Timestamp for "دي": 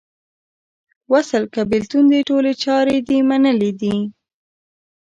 3.81-3.95